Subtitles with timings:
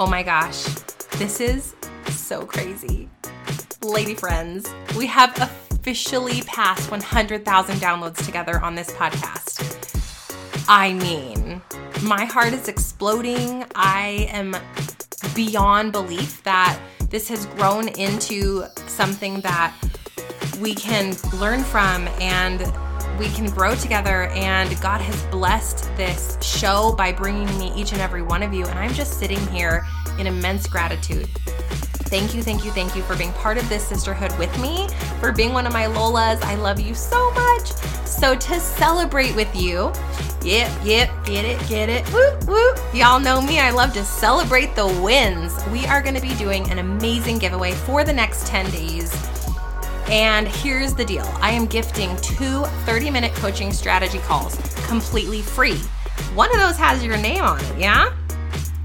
[0.00, 0.62] Oh my gosh,
[1.18, 1.74] this is
[2.06, 3.08] so crazy.
[3.82, 5.36] Lady friends, we have
[5.72, 9.58] officially passed 100,000 downloads together on this podcast.
[10.68, 11.60] I mean,
[12.04, 13.64] my heart is exploding.
[13.74, 14.54] I am
[15.34, 16.78] beyond belief that
[17.10, 19.74] this has grown into something that
[20.60, 22.60] we can learn from and
[23.18, 24.28] we can grow together.
[24.28, 28.64] And God has blessed this show by bringing me each and every one of you.
[28.66, 29.84] And I'm just sitting here
[30.18, 31.28] in immense gratitude.
[32.08, 34.88] Thank you, thank you, thank you for being part of this sisterhood with me,
[35.20, 36.42] for being one of my Lolas.
[36.42, 37.66] I love you so much.
[38.06, 39.92] So, to celebrate with you,
[40.42, 42.78] yep, yep, get it, get it, whoop, whoop.
[42.94, 45.54] Y'all know me, I love to celebrate the wins.
[45.70, 49.12] We are to be doing an amazing giveaway for the next 10 days.
[50.08, 55.76] And here's the deal I am gifting two 30 minute coaching strategy calls completely free.
[56.34, 58.16] One of those has your name on it, yeah?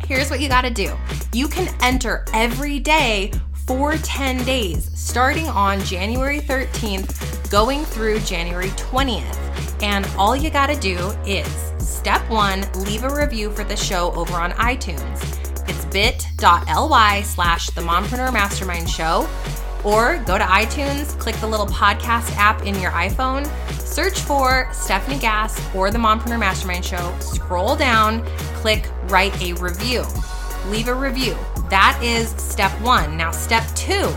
[0.06, 0.96] Here's what you gotta do
[1.34, 3.32] you can enter every day
[3.66, 9.82] for 10 days, starting on January 13th, going through January 20th.
[9.82, 11.48] And all you gotta do is
[11.80, 15.40] step one, leave a review for the show over on iTunes.
[15.70, 19.28] It's bit.ly slash the Mompreneur Mastermind Show
[19.84, 23.46] or go to iTunes, click the little podcast app in your iPhone,
[23.80, 30.04] search for Stefanie Gass or the Mompreneur Mastermind Show, scroll down, click write a review.
[30.70, 31.38] Leave a review.
[31.70, 33.16] That is step one.
[33.16, 34.12] Now, step two,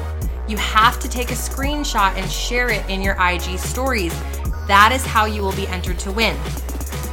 [0.48, 4.18] you have to take a screenshot and share it in your IG stories.
[4.66, 6.34] That is how you will be entered to win.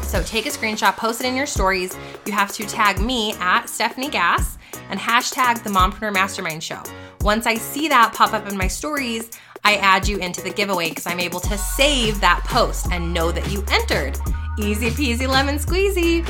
[0.04, 1.98] So take a screenshot, post it in your stories.
[2.26, 4.58] You have to tag me at Stefanie Gass
[4.90, 6.82] and hashtag the Mompreneur Mastermind Show.
[7.20, 9.30] Once I see that pop up in my stories,
[9.66, 13.34] I add you into the giveaway because I'm able to save that post and know
[13.34, 14.18] that you entered.
[14.58, 16.24] Easy peasy lemon squeezy.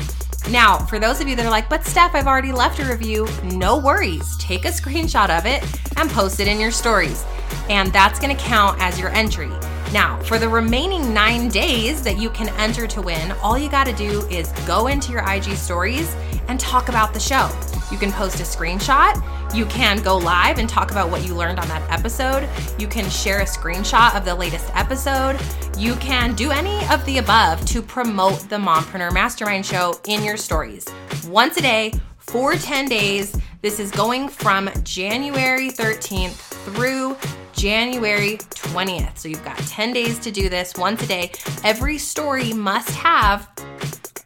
[0.50, 3.26] Now, for those of you that are like, but Steph, I've already left a review,
[3.44, 4.36] no worries.
[4.36, 5.62] Take a screenshot of it
[5.96, 7.24] and post it in your stories.
[7.70, 9.50] And that's gonna count as your entry.
[9.92, 13.94] Now, for the remaining nine days that you can enter to win, all you gotta
[13.94, 16.14] do is go into your IG stories
[16.48, 17.48] and talk about the show.
[17.94, 19.14] You can post a screenshot.
[19.54, 22.48] You can go live and talk about what you learned on that episode.
[22.76, 25.40] You can share a screenshot of the latest episode.
[25.78, 30.36] You can do any of the above to promote the Mompreneur Mastermind Show in your
[30.36, 30.84] stories.
[31.28, 33.38] Once a day for 10 days.
[33.62, 36.32] This is going from January 13th
[36.74, 37.16] through
[37.52, 39.18] January 20th.
[39.18, 41.30] So you've got 10 days to do this once a day.
[41.62, 43.48] Every story must have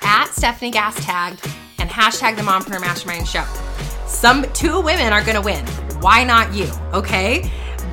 [0.01, 1.47] at Stefanie Gass tagged
[1.89, 3.45] and hashtag the Mompreneur Mastermind Show.
[4.07, 5.65] Some two women are gonna win.
[6.01, 6.71] Why not you?
[6.93, 7.51] Okay?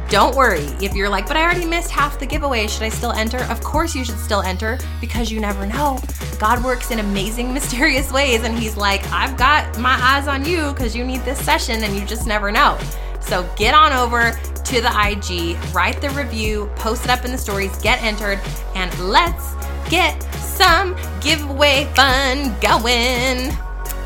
[0.09, 0.65] Don't worry.
[0.81, 3.39] If you're like, but I already missed half the giveaway, should I still enter?
[3.45, 5.99] Of course, you should still enter because you never know.
[6.39, 10.73] God works in amazing, mysterious ways, and He's like, I've got my eyes on you
[10.73, 12.77] because you need this session, and you just never know.
[13.19, 17.37] So get on over to the IG, write the review, post it up in the
[17.37, 18.39] stories, get entered,
[18.75, 19.55] and let's
[19.89, 23.55] get some giveaway fun going.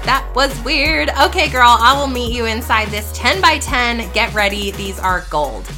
[0.05, 1.09] That was weird.
[1.21, 4.11] Okay, girl, I will meet you inside this 10 by 10.
[4.13, 5.69] Get ready, these are gold.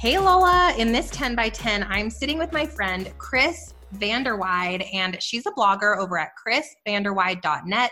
[0.00, 0.74] Hey, Lola.
[0.78, 5.50] In this 10 by 10, I'm sitting with my friend Chris Vanderweide, and she's a
[5.50, 7.90] blogger over at chrisvanderweide.net.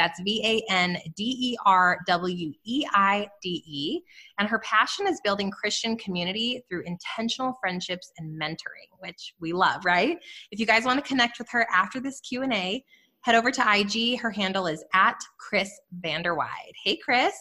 [0.00, 4.00] That's V A N D E R W E I D E.
[4.38, 9.84] And her passion is building Christian community through intentional friendships and mentoring, which we love,
[9.84, 10.16] right?
[10.50, 12.82] If you guys want to connect with her after this Q&A,
[13.20, 14.18] head over to IG.
[14.18, 15.70] Her handle is at Chris
[16.02, 16.72] Vanderweide.
[16.82, 17.34] Hey, Chris.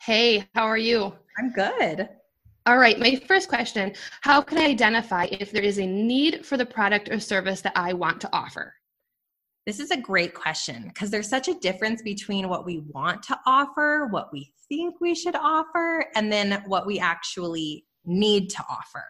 [0.00, 1.12] Hey, how are you?
[1.38, 2.08] I'm good.
[2.64, 3.92] All right, my first question
[4.22, 7.76] How can I identify if there is a need for the product or service that
[7.76, 8.77] I want to offer?
[9.68, 13.38] This is a great question because there's such a difference between what we want to
[13.44, 19.04] offer, what we think we should offer, and then what we actually need to offer.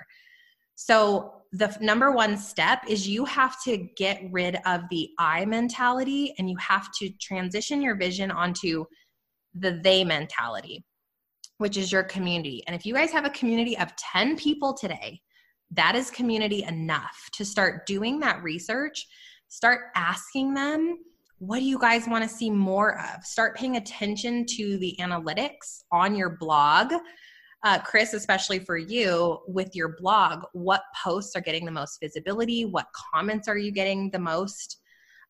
[0.74, 6.34] So, the number one step is you have to get rid of the I mentality
[6.38, 8.84] and you have to transition your vision onto
[9.54, 10.84] the they mentality,
[11.58, 12.64] which is your community.
[12.66, 15.20] And if you guys have a community of 10 people today,
[15.70, 19.06] that is community enough to start doing that research
[19.48, 20.98] start asking them
[21.40, 23.24] what do you guys want to see more of?
[23.24, 26.92] Start paying attention to the analytics on your blog.
[27.64, 32.64] Uh, chris especially for you with your blog what posts are getting the most visibility?
[32.64, 34.80] What comments are you getting the most?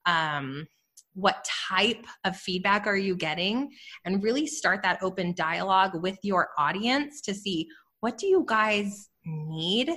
[0.05, 0.67] Um,
[1.15, 3.71] what type of feedback are you getting?
[4.05, 7.67] And really start that open dialogue with your audience to see
[8.01, 9.91] what do you guys need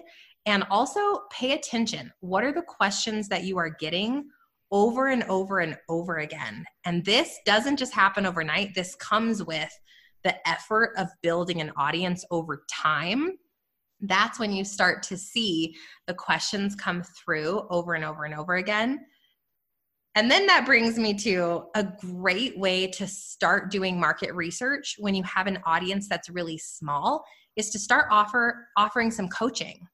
[0.45, 2.11] and also pay attention.
[2.19, 4.25] What are the questions that you are getting
[4.71, 6.65] over and over and over again.
[6.85, 9.71] And this doesn't just happen overnight, this comes with
[10.23, 13.37] the effort of building an audience over time.
[14.01, 15.75] That's when you start to see
[16.07, 18.99] the questions come through over and over and over again.
[20.15, 25.15] And then that brings me to a great way to start doing market research when
[25.15, 27.23] you have an audience that's really small
[27.55, 29.87] is to start offer offering some coaching.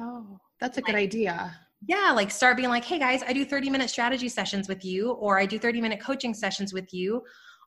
[0.00, 1.54] Oh, that's a good idea.
[1.86, 5.12] Yeah, like start being like, "Hey guys, I do 30 minute strategy sessions with you
[5.12, 7.22] or I do 30 minute coaching sessions with you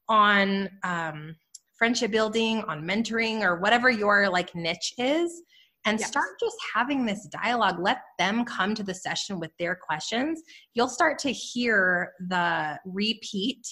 [0.09, 1.35] on um,
[1.75, 5.43] friendship building, on mentoring or whatever your like niche is."
[5.85, 6.07] and yes.
[6.07, 7.79] start just having this dialogue.
[7.79, 10.41] Let them come to the session with their questions.
[10.73, 13.67] You'll start to hear the repeat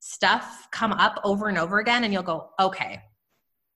[0.00, 3.00] stuff come up over and over again, and you'll go, okay,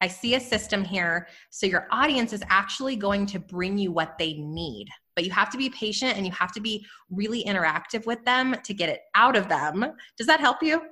[0.01, 1.29] I see a system here.
[1.51, 4.89] So your audience is actually going to bring you what they need.
[5.17, 8.55] But you have to be patient and you have to be really interactive with them
[8.63, 9.85] to get it out of them.
[10.17, 10.83] Does that help you?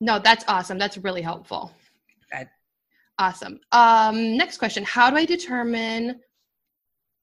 [0.00, 0.78] No, that's awesome.
[0.78, 1.72] That's really helpful.
[2.30, 2.48] Good.
[3.18, 3.60] Awesome.
[3.72, 6.20] Um, next question How do I determine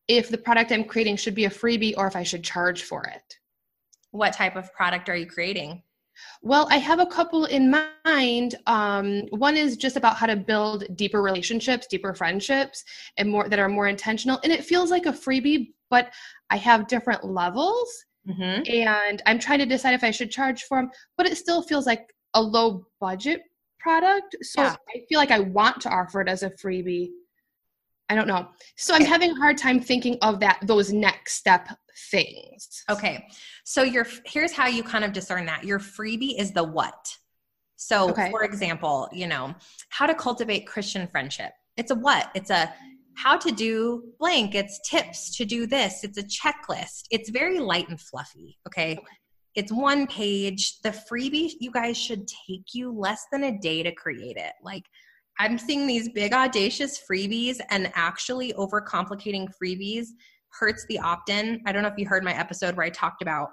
[0.08, 3.04] if the product I'm creating should be a freebie or if I should charge for
[3.06, 3.38] it?
[4.12, 5.84] What type of product are you creating?
[6.42, 7.72] Well, I have a couple in
[8.06, 8.56] mind.
[8.68, 12.84] Um, one is just about how to build deeper relationships, deeper friendships,
[13.18, 14.40] and more that are more intentional.
[14.44, 16.12] And it feels like a freebie, but
[16.50, 18.64] I have different levels, mm-hmm.
[18.72, 20.92] and I'm trying to decide if I should charge for them.
[21.18, 23.42] But it still feels like a low budget
[23.80, 24.36] product.
[24.42, 24.76] So yeah.
[24.96, 27.10] I feel like I want to offer it as a freebie.
[28.12, 28.50] I don't know.
[28.76, 31.70] So I'm having a hard time thinking of that those next step
[32.12, 32.84] things.
[32.90, 33.26] Okay.
[33.64, 35.64] So your here's how you kind of discern that.
[35.64, 37.18] Your freebie is the what.
[37.78, 38.30] So okay.
[38.30, 39.56] for example, you know,
[39.90, 41.54] how to cultivate Christian friendship.
[41.78, 42.30] It's a what?
[42.36, 42.74] It's a
[43.16, 44.56] how to do blank.
[44.56, 46.04] It's tips to do this.
[46.04, 47.04] It's a checklist.
[47.12, 48.60] It's very light and fluffy.
[48.68, 48.98] Okay.
[48.98, 49.06] okay.
[49.56, 50.82] It's one page.
[50.82, 54.54] The freebie, you guys should take you less than a day to create it.
[54.62, 54.84] Like,
[55.40, 60.08] I'm seeing these big, audacious freebies, and actually overcomplicating freebies
[60.50, 61.62] hurts the opt in.
[61.66, 63.50] I don't know if you heard my episode where I talked about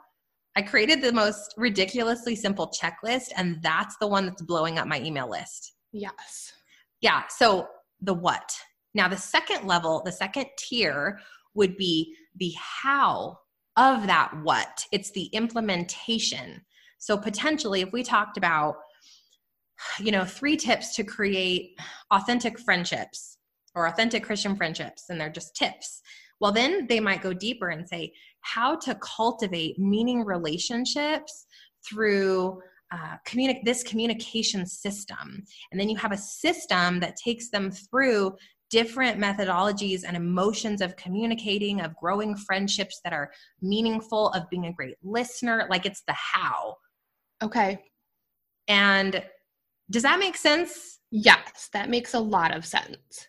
[0.59, 5.01] I created the most ridiculously simple checklist, and that's the one that's blowing up my
[5.01, 5.75] email list.
[5.93, 6.53] Yes.
[7.01, 7.23] Yeah.
[7.29, 7.69] So,
[8.01, 8.51] the what?
[8.93, 11.21] Now, the second level, the second tier
[11.55, 13.39] would be the how
[13.77, 16.63] of that what, it's the implementation.
[16.99, 18.75] So potentially, if we talked about,
[19.99, 21.79] you know, three tips to create
[22.11, 23.39] authentic friendships
[23.75, 26.03] or authentic Christian friendships, and they're just tips.
[26.41, 31.47] Well, then they might go deeper and say how to cultivate meaning relationships
[31.89, 32.61] through
[32.93, 35.45] uh, communi- this communication system.
[35.71, 38.37] And then you have a system that takes them through
[38.71, 43.31] different methodologies and emotions of communicating, of growing friendships that are
[43.63, 45.67] meaningful, of being a great listener.
[45.71, 46.77] Like it's the how.
[47.43, 47.79] Okay.
[48.69, 49.23] And
[49.91, 50.99] does that make sense?
[51.11, 53.29] Yes, that makes a lot of sense.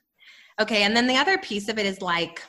[0.59, 2.41] Okay, and then the other piece of it is like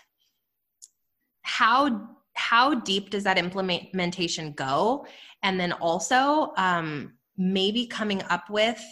[1.42, 5.06] how how deep does that implementation go?
[5.42, 8.82] And then also um maybe coming up with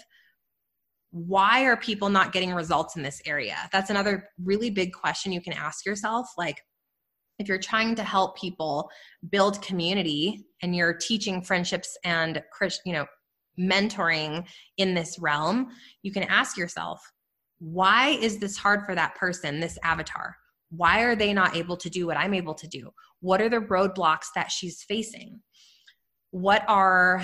[1.11, 3.57] why are people not getting results in this area?
[3.73, 6.29] That's another really big question you can ask yourself.
[6.37, 6.63] Like,
[7.39, 8.91] if you're trying to help people
[9.31, 12.43] build community and you're teaching friendships and
[12.85, 13.07] you know
[13.59, 14.47] mentoring
[14.77, 15.69] in this realm
[16.03, 17.01] you can ask yourself
[17.61, 20.37] why is this hard for that person this avatar?
[20.71, 22.91] Why are they not able to do what i'm able to do?
[23.21, 25.41] What are the roadblocks that she's facing?
[26.31, 27.23] What are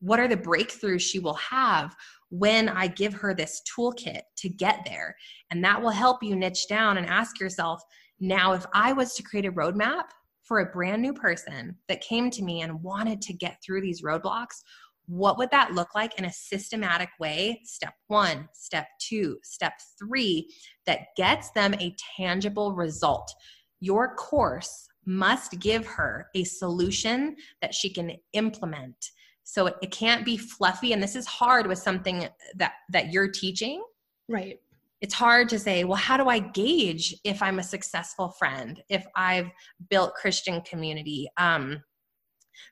[0.00, 1.94] what are the breakthroughs she will have
[2.28, 5.16] when I give her this toolkit to get there.
[5.50, 7.80] And that will help you niche down and ask yourself
[8.20, 10.04] now, if I was to create a roadmap
[10.42, 14.02] for a brand new person that came to me and wanted to get through these
[14.02, 14.62] roadblocks,
[15.06, 17.60] what would that look like in a systematic way?
[17.64, 20.48] Step one, step two, step three,
[20.86, 23.32] that gets them a tangible result.
[23.80, 29.10] Your course must give her a solution that she can implement
[29.44, 33.30] so it, it can't be fluffy and this is hard with something that that you're
[33.30, 33.82] teaching
[34.28, 34.58] right
[35.00, 39.06] it's hard to say well how do i gauge if i'm a successful friend if
[39.14, 39.50] i've
[39.90, 41.80] built christian community um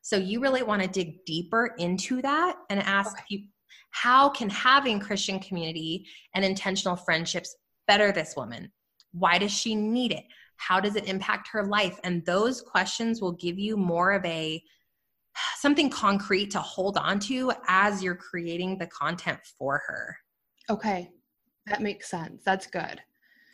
[0.03, 3.25] so you really want to dig deeper into that and ask okay.
[3.29, 3.45] you
[3.91, 8.71] how can having christian community and intentional friendships better this woman
[9.13, 10.25] why does she need it
[10.57, 14.63] how does it impact her life and those questions will give you more of a
[15.59, 20.17] something concrete to hold on to as you're creating the content for her.
[20.71, 21.11] Okay.
[21.67, 22.43] That makes sense.
[22.45, 23.01] That's good.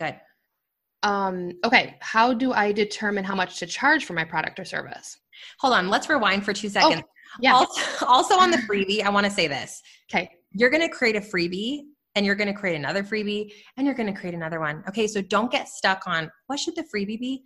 [0.00, 0.18] Good.
[1.02, 5.18] Um, okay, how do I determine how much to charge for my product or service?
[5.60, 7.02] Hold on, let's rewind for two seconds.
[7.04, 7.54] Oh, yeah.
[7.54, 9.82] Also, also on the freebie, I want to say this.
[10.10, 10.30] Okay.
[10.52, 11.82] You're going to create a freebie
[12.14, 14.82] and you're going to create another freebie and you're going to create another one.
[14.88, 17.44] Okay, so don't get stuck on what should the freebie be?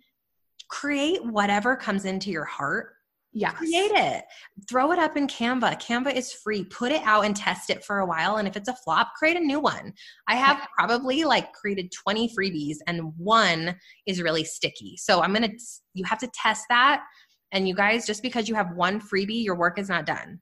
[0.69, 2.93] Create whatever comes into your heart
[3.33, 3.57] Yes.
[3.57, 4.25] Create it.
[4.69, 5.81] Throw it up in Canva.
[5.81, 6.63] Canva is free.
[6.65, 8.37] Put it out and test it for a while.
[8.37, 9.93] And if it's a flop, create a new one.
[10.27, 13.75] I have probably like created 20 freebies and one
[14.05, 14.97] is really sticky.
[14.97, 15.57] So I'm going to,
[15.95, 17.03] you have to test that.
[17.51, 20.39] And you guys, just because you have one freebie, your work is not done.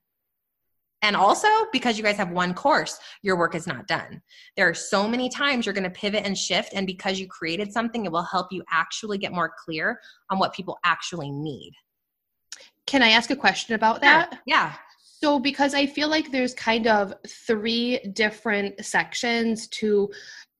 [1.02, 4.22] And also because you guys have one course, your work is not done.
[4.56, 6.74] There are so many times you're going to pivot and shift.
[6.74, 9.98] And because you created something, it will help you actually get more clear
[10.30, 11.72] on what people actually need.
[12.86, 14.40] Can I ask a question about that?
[14.46, 14.74] Yeah.
[15.22, 20.10] So, because I feel like there's kind of three different sections to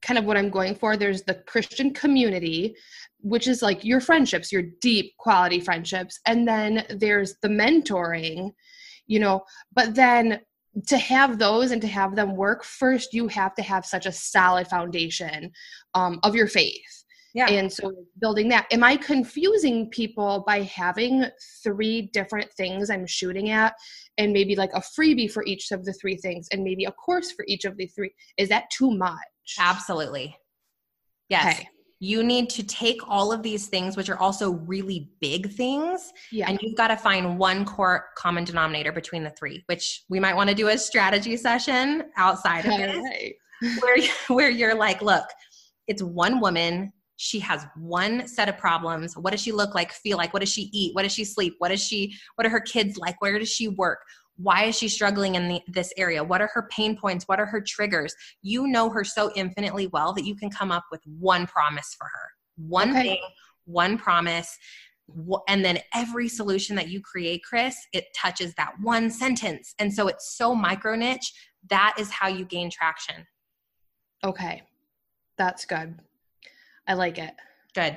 [0.02, 0.97] kind of what I'm going for.
[0.97, 2.76] There's the Christian community,
[3.21, 6.21] which is like your friendships, your deep quality friendships.
[6.26, 8.52] And then there's the mentoring,
[9.07, 10.41] you know, but then
[10.87, 14.12] to have those and to have them work first you have to have such a
[14.12, 15.50] solid foundation
[15.95, 17.02] um, of your faith
[17.35, 17.49] yeah.
[17.49, 21.25] And so building that, am I confusing people by having
[21.62, 23.75] three different things I'm shooting at
[24.19, 27.33] and maybe like a freebie for each of the three things and maybe a course
[27.33, 28.12] for each of the three?
[28.37, 29.17] Is that too much?
[29.59, 30.37] Absolutely.
[31.29, 31.59] Yes.
[31.59, 31.69] Okay.
[32.01, 36.51] You need to take all of these things, which are also really big things, yeah.
[36.51, 40.35] and you've got to find one core common denominator between the three, which we might
[40.35, 43.35] want to do a strategy session outside of this, right.
[43.81, 43.97] where,
[44.37, 45.25] where you're like, look,
[45.87, 49.17] it's one woman she has one set of problems.
[49.17, 50.33] What does she look like feel like?
[50.33, 50.93] What does she eat?
[50.93, 51.55] What does she sleep?
[51.59, 53.23] What does she what are her kids like?
[53.23, 54.00] Where does she work?
[54.37, 56.25] Why is she struggling in the, this area?
[56.25, 57.29] What are her pain points?
[57.29, 58.12] What are her triggers?
[58.43, 62.07] You know her so infinitely well that you can come up with one promise for
[62.07, 62.29] her.
[62.57, 63.02] One okay.
[63.02, 63.21] thing
[63.67, 64.59] one promise
[65.47, 69.76] and then every solution that you create chris it touches that one sentence.
[69.79, 71.33] And so it's so micro niche
[71.71, 73.25] that is how you gain traction.
[74.25, 74.62] Okay.
[75.38, 76.00] That's good
[76.87, 77.35] I like it.
[77.75, 77.97] Good.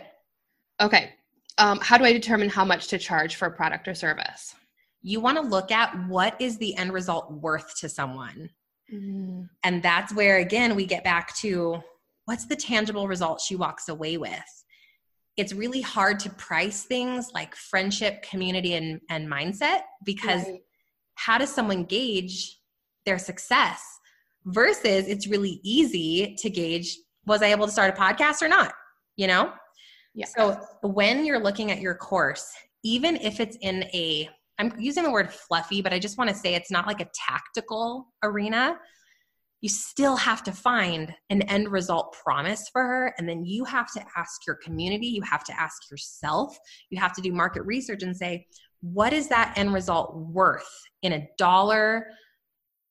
[0.81, 1.13] Okay.
[1.57, 4.55] Um, how do I determine how much to charge for a product or service?
[5.01, 8.49] You want to look at what is the end result worth to someone.
[8.93, 9.49] Mm.
[9.63, 11.81] And that's where, again, we get back to
[12.25, 14.63] what's the tangible result she walks away with.
[15.37, 20.61] It's really hard to price things like friendship, community, and, and mindset because right.
[21.15, 22.59] how does someone gauge
[23.05, 23.81] their success?
[24.45, 28.73] Versus it's really easy to gauge was I able to start a podcast or not?
[29.17, 29.53] You know?
[30.13, 30.27] Yeah.
[30.37, 32.51] So when you're looking at your course,
[32.83, 34.29] even if it's in a,
[34.59, 37.09] I'm using the word fluffy, but I just want to say it's not like a
[37.13, 38.77] tactical arena.
[39.61, 43.13] You still have to find an end result promise for her.
[43.17, 46.57] And then you have to ask your community, you have to ask yourself,
[46.89, 48.45] you have to do market research and say,
[48.81, 50.69] what is that end result worth
[51.01, 52.07] in a dollar,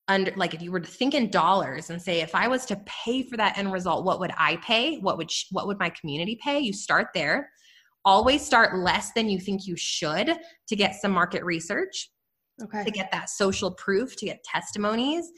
[0.09, 2.77] under like if you were to think in dollars and say if i was to
[2.85, 4.99] pay for that end result what would i pay?
[4.99, 6.61] What would sh- what would my community pay?
[6.61, 7.51] You start there.
[8.05, 10.37] Always start less than you think you should
[10.69, 12.11] to get some market research
[12.63, 12.85] okay.
[12.85, 15.31] to get that social proof to get testimonies.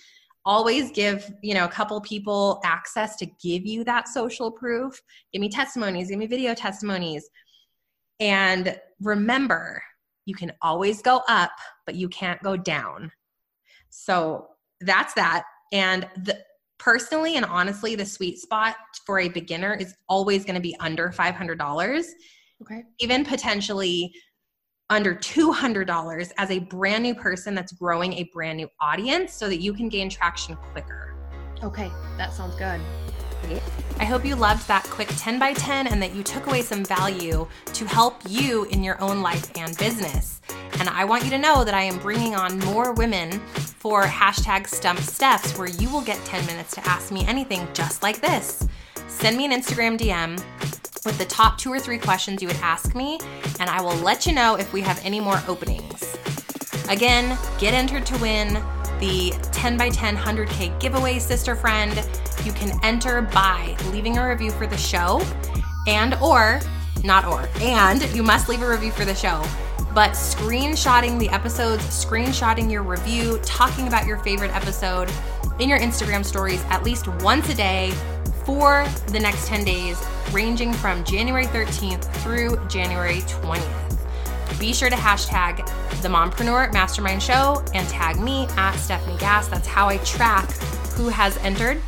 [0.45, 5.01] Always give you know a couple people access to give you that social proof.
[5.33, 7.29] Give me testimonies give me video testimonies.
[8.21, 9.83] And remember
[10.25, 11.53] you can always go up
[11.85, 13.13] but you can't go down.
[13.91, 14.49] So
[14.81, 15.45] that's that.
[15.73, 16.39] And the
[16.79, 21.11] personally and honestly, the sweet spot for a beginner is always going to be under
[21.11, 22.05] $500.
[22.63, 22.83] Okay.
[23.01, 24.13] Even potentially
[24.89, 29.61] under $200 as a brand new person that's growing a brand new audience so that
[29.61, 31.15] you can gain traction quicker.
[31.63, 32.81] Okay, that sounds good.
[33.99, 36.85] I hope you loved that quick 10 by 10 and that you took away some
[36.85, 40.41] value to help you in your own life and business.
[40.87, 43.41] And I want you to know that I am bringing on more women
[43.81, 48.05] for hashtag stump steps where you will get 10 minutes to ask me anything just
[48.05, 48.69] like this.
[49.09, 50.37] Send me an Instagram DM
[51.05, 53.19] with the top two or three questions you would ask me,
[53.59, 56.17] and I will let you know if we have any more openings.
[56.89, 58.55] Again, get entered to win
[59.01, 62.01] the 10 by 10 100K giveaway, sister friend.
[62.45, 65.21] You can enter by leaving a review for the show
[65.89, 66.61] and or
[67.03, 69.45] not or and you must leave a review for the show
[69.97, 75.11] but screenshotting the episodes, screenshotting your review, talking about your favorite episode
[75.59, 77.91] in your Instagram stories at least once a day
[78.45, 79.99] for the next 10 days,
[80.33, 84.61] ranging from January 13th through January 20th.
[84.61, 85.65] Be sure to hashtag
[86.03, 89.49] the Mompreneur Mastermind Show and tag me at Stefanie Gass.
[89.49, 90.51] That's how I track
[90.93, 91.81] who has entered.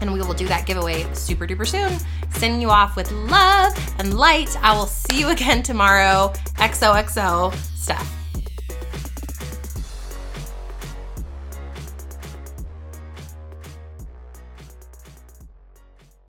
[0.00, 1.96] And we will do that giveaway super duper soon.
[2.32, 4.56] Sending you off with love and light.
[4.62, 6.32] I will see you again tomorrow.
[6.58, 8.25] XOXO, Steph.